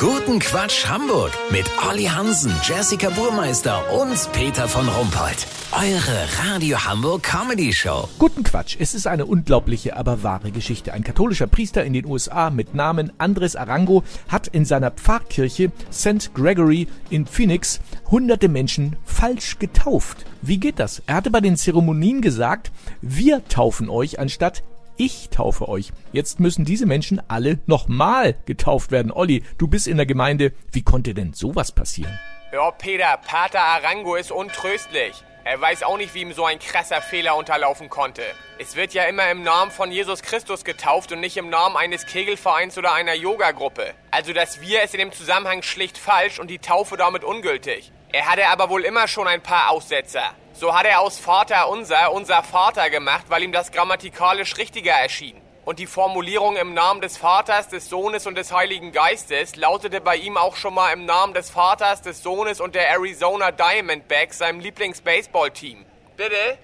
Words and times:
Guten 0.00 0.38
Quatsch 0.38 0.86
Hamburg 0.86 1.32
mit 1.50 1.68
Olli 1.90 2.04
Hansen, 2.04 2.52
Jessica 2.62 3.10
Burmeister 3.10 3.82
und 4.00 4.30
Peter 4.32 4.68
von 4.68 4.88
Rumpold. 4.88 5.48
Eure 5.72 6.46
Radio 6.46 6.78
Hamburg 6.84 7.24
Comedy 7.24 7.72
Show. 7.72 8.08
Guten 8.16 8.44
Quatsch. 8.44 8.76
Es 8.78 8.94
ist 8.94 9.08
eine 9.08 9.26
unglaubliche, 9.26 9.96
aber 9.96 10.22
wahre 10.22 10.52
Geschichte. 10.52 10.92
Ein 10.92 11.02
katholischer 11.02 11.48
Priester 11.48 11.84
in 11.84 11.94
den 11.94 12.06
USA 12.06 12.50
mit 12.50 12.76
Namen 12.76 13.10
Andres 13.18 13.56
Arango 13.56 14.04
hat 14.28 14.46
in 14.46 14.64
seiner 14.64 14.92
Pfarrkirche 14.92 15.72
St. 15.92 16.32
Gregory 16.32 16.86
in 17.10 17.26
Phoenix 17.26 17.80
hunderte 18.08 18.46
Menschen 18.46 18.94
falsch 19.04 19.58
getauft. 19.58 20.26
Wie 20.42 20.58
geht 20.58 20.78
das? 20.78 21.02
Er 21.08 21.16
hatte 21.16 21.32
bei 21.32 21.40
den 21.40 21.56
Zeremonien 21.56 22.22
gesagt, 22.22 22.70
wir 23.02 23.44
taufen 23.48 23.90
euch 23.90 24.20
anstatt 24.20 24.62
ich 24.98 25.30
taufe 25.30 25.68
euch. 25.68 25.92
Jetzt 26.12 26.40
müssen 26.40 26.64
diese 26.64 26.84
Menschen 26.84 27.22
alle 27.28 27.60
nochmal 27.66 28.34
getauft 28.44 28.90
werden. 28.90 29.10
Olli, 29.10 29.42
du 29.56 29.68
bist 29.68 29.86
in 29.86 29.96
der 29.96 30.06
Gemeinde. 30.06 30.52
Wie 30.72 30.82
konnte 30.82 31.14
denn 31.14 31.32
sowas 31.32 31.72
passieren? 31.72 32.18
Ja, 32.52 32.70
Peter, 32.72 33.18
Pater 33.26 33.60
Arango 33.60 34.16
ist 34.16 34.32
untröstlich. 34.32 35.12
Er 35.44 35.60
weiß 35.60 35.82
auch 35.82 35.96
nicht, 35.96 36.14
wie 36.14 36.20
ihm 36.20 36.32
so 36.32 36.44
ein 36.44 36.58
krasser 36.58 37.00
Fehler 37.00 37.36
unterlaufen 37.36 37.88
konnte. 37.88 38.22
Es 38.58 38.76
wird 38.76 38.92
ja 38.92 39.04
immer 39.04 39.30
im 39.30 39.42
Namen 39.42 39.70
von 39.70 39.90
Jesus 39.90 40.20
Christus 40.20 40.62
getauft 40.64 41.10
und 41.12 41.20
nicht 41.20 41.38
im 41.38 41.48
Namen 41.48 41.76
eines 41.76 42.04
Kegelvereins 42.04 42.76
oder 42.76 42.92
einer 42.92 43.14
Yogagruppe. 43.14 43.94
Also 44.10 44.34
das 44.34 44.60
Wir 44.60 44.82
ist 44.82 44.94
in 44.94 45.00
dem 45.00 45.12
Zusammenhang 45.12 45.62
schlicht 45.62 45.96
falsch 45.96 46.38
und 46.38 46.50
die 46.50 46.58
Taufe 46.58 46.98
damit 46.98 47.24
ungültig. 47.24 47.92
Er 48.10 48.26
hatte 48.26 48.46
aber 48.48 48.70
wohl 48.70 48.84
immer 48.84 49.06
schon 49.06 49.28
ein 49.28 49.42
paar 49.42 49.70
Aussetzer. 49.70 50.34
So 50.54 50.74
hat 50.76 50.86
er 50.86 51.00
aus 51.00 51.18
Vater 51.18 51.68
unser 51.68 52.10
unser 52.12 52.42
Vater 52.42 52.88
gemacht, 52.88 53.26
weil 53.28 53.42
ihm 53.42 53.52
das 53.52 53.70
grammatikalisch 53.70 54.56
richtiger 54.56 54.92
erschien. 54.92 55.40
Und 55.66 55.78
die 55.78 55.86
Formulierung 55.86 56.56
im 56.56 56.72
Namen 56.72 57.02
des 57.02 57.18
Vaters, 57.18 57.68
des 57.68 57.90
Sohnes 57.90 58.26
und 58.26 58.36
des 58.36 58.50
Heiligen 58.50 58.90
Geistes 58.90 59.56
lautete 59.56 60.00
bei 60.00 60.16
ihm 60.16 60.38
auch 60.38 60.56
schon 60.56 60.72
mal 60.72 60.94
im 60.94 61.04
Namen 61.04 61.34
des 61.34 61.50
Vaters, 61.50 62.00
des 62.00 62.22
Sohnes 62.22 62.62
und 62.62 62.74
der 62.74 62.88
Arizona 62.88 63.50
Diamondbacks, 63.50 64.38
seinem 64.38 64.60
Lieblings-Baseball-Team. 64.60 65.84
Bitte? 66.16 66.56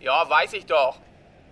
Ja, 0.00 0.28
weiß 0.28 0.52
ich 0.52 0.66
doch. 0.66 0.98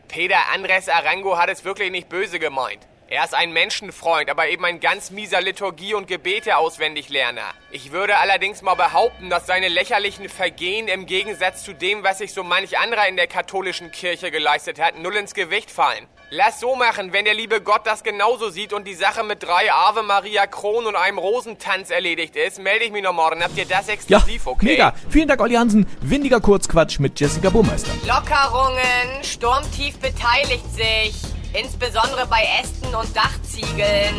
Peter 0.08 0.50
Andres 0.52 0.90
Arango 0.90 1.38
hat 1.38 1.48
es 1.48 1.64
wirklich 1.64 1.90
nicht 1.90 2.10
böse 2.10 2.38
gemeint. 2.38 2.86
Er 3.10 3.24
ist 3.24 3.34
ein 3.34 3.54
Menschenfreund, 3.54 4.28
aber 4.28 4.50
eben 4.50 4.66
ein 4.66 4.80
ganz 4.80 5.10
mieser 5.10 5.40
Liturgie- 5.40 5.94
und 5.94 6.08
Gebete-Auswendiglerner. 6.08 7.54
Ich 7.70 7.90
würde 7.90 8.18
allerdings 8.18 8.60
mal 8.60 8.74
behaupten, 8.74 9.30
dass 9.30 9.46
seine 9.46 9.68
lächerlichen 9.68 10.28
Vergehen 10.28 10.88
im 10.88 11.06
Gegensatz 11.06 11.64
zu 11.64 11.72
dem, 11.72 12.04
was 12.04 12.18
sich 12.18 12.34
so 12.34 12.42
manch 12.42 12.76
anderer 12.76 13.08
in 13.08 13.16
der 13.16 13.26
katholischen 13.26 13.92
Kirche 13.92 14.30
geleistet 14.30 14.78
hat, 14.78 14.98
null 14.98 15.16
ins 15.16 15.32
Gewicht 15.32 15.70
fallen. 15.70 16.06
Lass 16.28 16.60
so 16.60 16.76
machen, 16.76 17.14
wenn 17.14 17.24
der 17.24 17.32
liebe 17.32 17.62
Gott 17.62 17.86
das 17.86 18.02
genauso 18.02 18.50
sieht 18.50 18.74
und 18.74 18.86
die 18.86 18.92
Sache 18.92 19.24
mit 19.24 19.42
drei 19.42 19.72
Ave 19.72 20.02
Maria 20.02 20.46
Kron 20.46 20.84
und 20.84 20.94
einem 20.94 21.16
Rosentanz 21.16 21.88
erledigt 21.88 22.36
ist, 22.36 22.58
melde 22.58 22.84
ich 22.84 22.92
mich 22.92 23.02
noch 23.02 23.14
morgen. 23.14 23.42
Habt 23.42 23.56
ihr 23.56 23.64
das 23.64 23.88
exklusiv, 23.88 24.44
ja, 24.44 24.52
okay? 24.52 24.66
Mega. 24.66 24.94
Vielen 25.08 25.28
Dank, 25.28 25.40
Olli 25.40 25.54
Hansen. 25.54 25.86
Windiger 26.02 26.42
Kurzquatsch 26.42 26.98
mit 26.98 27.18
Jessica 27.18 27.48
Burmeister. 27.48 27.90
Lockerungen. 28.06 29.24
Sturmtief 29.24 29.98
beteiligt 29.98 30.70
sich. 30.74 31.37
Insbesondere 31.52 32.26
bei 32.26 32.42
Ästen 32.62 32.94
und 32.94 33.16
Dachziegeln. 33.16 34.14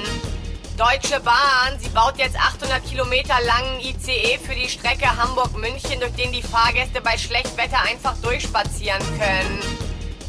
Deutsche 0.78 1.20
Bahn, 1.20 1.78
sie 1.78 1.90
baut 1.90 2.18
jetzt 2.18 2.38
800 2.38 2.84
Kilometer 2.86 3.36
langen 3.46 3.82
ICE 3.82 4.38
für 4.38 4.56
die 4.56 4.70
Strecke 4.70 5.06
Hamburg-München, 5.18 6.00
durch 6.00 6.14
den 6.14 6.32
die 6.32 6.42
Fahrgäste 6.42 7.02
bei 7.02 7.18
Schlechtwetter 7.18 7.82
einfach 7.82 8.16
durchspazieren 8.22 9.02
können. 9.20 9.60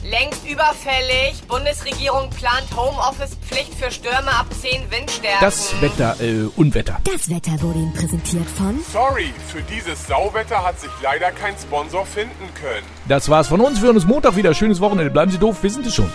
Längst 0.03 0.45
überfällig. 0.45 1.41
Bundesregierung 1.47 2.31
plant 2.31 2.67
Homeoffice-Pflicht 2.75 3.75
für 3.75 3.93
Stürme 3.93 4.31
ab 4.31 4.47
10 4.61 4.91
Windstärken. 4.91 5.41
Das 5.41 5.81
Wetter, 5.81 6.17
äh, 6.21 6.49
Unwetter. 6.57 6.99
Das 7.05 7.29
Wetter 7.31 7.53
wurde 7.63 7.79
Ihnen 7.79 7.95
präsentiert 7.95 8.49
von 8.49 8.81
Sorry, 8.93 9.33
für 9.53 9.63
dieses 9.63 10.05
Sauwetter 10.09 10.65
hat 10.65 10.81
sich 10.81 10.91
leider 11.01 11.31
kein 11.31 11.57
Sponsor 11.57 12.05
finden 12.05 12.53
können. 12.61 12.87
Das 13.07 13.29
war's 13.29 13.47
von 13.47 13.61
uns. 13.61 13.81
Wir 13.81 13.87
hören 13.87 13.97
uns 13.97 14.07
Montag 14.07 14.35
wieder. 14.35 14.53
Schönes 14.53 14.81
Wochenende. 14.81 15.13
Bleiben 15.13 15.31
Sie 15.31 15.39
doof. 15.39 15.59
Wir 15.63 15.71
sind 15.71 15.87
es 15.87 15.95
schon. 15.95 16.11